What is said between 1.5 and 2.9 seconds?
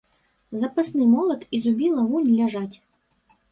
і зубіла вунь ляжаць.